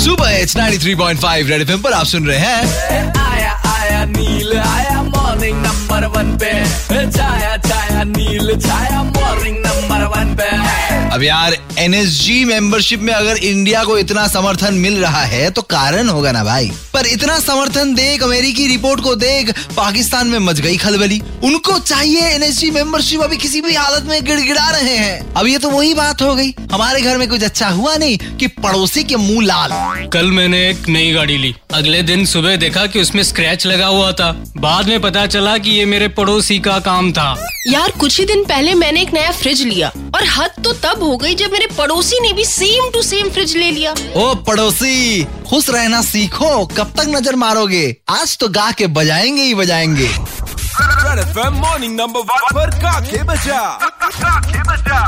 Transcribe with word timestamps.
सुबह 0.00 0.30
it's 0.32 0.56
93.5 0.56 1.48
red 1.48 1.60
FM 1.60 1.80
पर 1.82 1.92
आप 1.92 2.06
सुन 2.06 2.26
रहे 2.26 2.38
हैं। 2.38 3.12
आया 3.20 3.52
आया 3.70 4.04
नील 4.06 4.58
आया 4.58 5.02
मॉर्निंग 5.02 5.56
नंबर 5.56 6.06
वन 6.16 6.36
पे। 6.36 6.52
छाया 7.10 7.56
छाया 7.58 8.04
नील 8.06 8.54
छाया 8.60 9.02
मॉर्निंग 9.02 9.56
नंबर 9.66 10.04
वन 10.16 10.34
पे। 10.36 10.48
अब 11.14 11.22
यार 11.22 11.56
एनएसजी 11.78 12.44
मेंबरशिप 12.44 13.00
में 13.00 13.12
अगर 13.14 13.36
इंडिया 13.36 13.84
को 13.84 13.98
इतना 13.98 14.26
समर्थन 14.28 14.74
मिल 14.76 15.00
रहा 15.02 15.22
है 15.24 15.50
तो 15.50 15.62
कारण 15.70 16.08
होगा 16.08 16.32
ना 16.32 16.44
भाई। 16.44 16.72
पर 17.00 17.06
इतना 17.06 17.38
समर्थन 17.38 17.94
देख 17.94 18.22
अमेरिकी 18.22 18.66
रिपोर्ट 18.66 19.00
को 19.00 19.14
देख 19.16 19.50
पाकिस्तान 19.76 20.26
में 20.26 20.38
मच 20.38 20.58
गई 20.60 20.76
खलबली। 20.76 21.20
उनको 21.44 21.78
चाहिए 21.78 22.22
एनएसजी 22.24 22.70
मेंबरशिप 22.70 23.20
अभी 23.20 23.36
किसी 23.36 23.60
भी 23.60 23.74
हालत 23.74 24.04
में 24.04 24.24
गिड़गिड़ा 24.24 24.68
रहे 24.70 24.96
हैं। 24.96 25.32
अब 25.34 25.46
ये 25.46 25.58
तो 25.58 25.70
वही 25.70 25.94
बात 25.94 26.22
हो 26.22 26.34
गई। 26.34 26.50
हमारे 26.72 27.00
घर 27.00 27.18
में 27.18 27.28
कुछ 27.28 27.42
अच्छा 27.42 27.68
हुआ 27.68 27.94
नहीं 27.96 28.18
कि 28.36 28.46
पड़ोसी 28.58 29.04
के 29.04 29.16
मुँह 29.16 29.46
लाल। 29.46 29.70
कल 30.12 30.30
मैंने 30.30 30.68
एक 30.70 30.88
नई 30.88 31.12
गाड़ी 31.12 31.36
ली। 31.38 31.54
अगले 31.72 32.02
दिन 32.02 32.24
सुबह 32.24 32.56
देखा 32.56 32.86
कि 32.86 33.00
उसमें 33.00 33.22
स्क्रैच 33.22 33.66
लगा 33.66 33.86
हुआ 33.86 34.12
था। 34.12 34.30
बाद 34.56 34.88
में 34.88 35.00
पता 35.00 35.26
चला 35.26 35.56
कि 35.58 35.70
ये 35.70 35.84
मेरे 35.84 36.08
पड़ोसी 36.10 36.58
का 36.58 36.78
काम 36.80 37.12
था। 37.12 37.34
यार 37.68 37.90
कुछ 37.90 38.18
ही 38.20 38.24
दिन 38.26 38.44
पहले 38.44 38.74
मैंने 38.74 39.02
एक 39.02 39.14
नया 39.14 39.32
फ्रिज 39.32 39.62
लिया। 39.62 39.92
और 40.20 40.26
हद 40.28 40.50
तो 40.64 40.72
तब 40.72 41.02
हो 41.02 41.16
गई 41.16 41.34
जब 41.34 41.52
मेरे 41.52 41.66
पड़ोसी 41.76 42.18
ने 42.20 42.32
भी 42.32 42.44
सेम 42.44 42.90
टू 42.90 43.02
सेम 43.02 43.28
फ्रिज 43.30 43.56
ले 43.56 43.70
लिया। 43.70 43.92
ओ 44.16 44.34
पड़ोसी 44.46 45.24
खुश 45.48 45.68
रहना 45.70 46.00
सीखो। 46.02 46.66
कब 46.76 46.92
तक 46.96 47.06
नज़र 47.08 47.36
मारोगे? 47.36 47.84
आज 48.10 48.36
तो 48.38 48.48
गा 48.48 48.70
के 48.72 48.86
बजाएँगे 48.98 49.42
ही 49.42 49.54
बजाएँगे। 49.54 50.08
मॉर्निंग 51.50 51.96
नंबर 51.96 52.20
वन 52.20 52.46
पर 52.54 52.70
गा 52.80 52.98
बजा। 53.24 53.60
काके 53.80 54.62
बजा। 54.62 55.00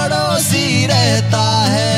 पड़ोसी 0.00 0.86
रहता 0.86 1.42
है, 1.68 1.94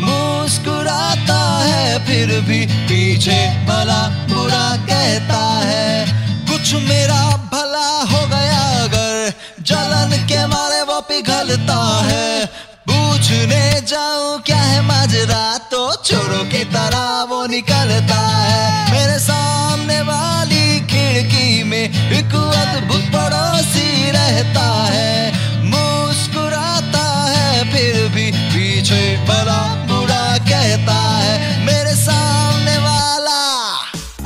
मुस्कुराता 0.00 1.38
है, 1.64 2.04
फिर 2.06 2.40
भी 2.40 2.60
पीछे 2.88 3.38
भला 3.66 4.00
बुरा 4.28 4.66
कहता 4.86 5.40
है। 5.64 6.06
कुछ 6.50 6.74
मेरा 6.82 7.20
भला 7.52 7.88
हो 8.10 8.26
गया 8.26 8.60
अगर 8.84 9.32
जलन 9.62 10.12
के 10.28 10.46
मारे 10.46 10.82
वो 10.82 11.00
पिघलता 11.00 11.78
है। 12.04 12.46
पूछने 12.90 13.62
जाऊँ 13.88 14.40
क्या 14.42 14.56
है, 14.56 14.80
माजरा 14.82 15.46
तो 15.70 15.80
चोरों 16.04 16.44
की 16.44 16.64
तरह 16.74 17.22
वो 17.30 17.44
निकलता 17.46 18.20
है। 18.38 18.85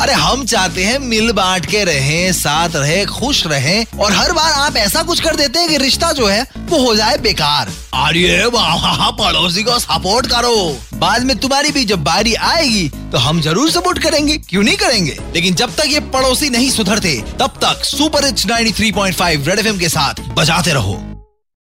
अरे 0.01 0.13
हम 0.13 0.45
चाहते 0.45 0.85
हैं 0.85 0.99
मिल 0.99 1.31
बांट 1.33 1.67
के 1.67 1.83
रहें, 1.85 2.33
साथ 2.33 2.77
रहे, 2.77 3.05
खुश 3.07 3.47
रहें, 3.47 3.99
और 3.99 4.13
हर 4.13 4.33
बार 4.33 4.53
आप 4.53 4.77
ऐसा 4.77 5.03
कुछ 5.03 5.21
कर 5.21 5.37
देते 5.37 5.59
हैं 5.59 5.69
कि 5.69 5.77
रिश्ता 5.77 6.13
जो 6.13 6.27
है, 6.27 6.43
वो 6.61 6.79
हो 6.79 6.95
जाए 6.97 7.17
बेकार। 7.19 7.69
अरे 7.95 8.49
पड़ोसी 8.51 9.63
को 9.63 9.79
सपोर्ट 9.79 10.27
करो। 10.27 10.79
बाद 10.95 11.23
में 11.23 11.37
तुम्हारी 11.39 11.71
भी 11.71 11.85
जब 11.85 12.05
बारी 12.05 12.35
आएगी 12.35 12.89
तो 13.13 13.19
हम 13.19 13.41
ज़रूर 13.41 13.71
सपोर्ट 13.71 13.99
करेंगे। 13.99 14.37
क्यों 14.39 14.63
नहीं 14.63 14.77
करेंगे? 14.77 15.19
लेकिन 15.35 15.55
जब 15.55 15.75
तक 15.77 15.87
ये 15.87 16.01
पड़ोसी 16.11 16.51
नहीं 16.51 16.71
सुधरते, 16.71 17.17
तब 17.41 17.61
तक 17.65 17.85
सुपर 17.85 18.29
इट्स 18.29 18.47
93.5 18.47 19.49
रेड 19.49 19.59
एफएम 19.59 19.79
के 19.79 19.89
साथ 19.89 20.21
बजाते 20.35 20.73
रहो। 20.73 21.01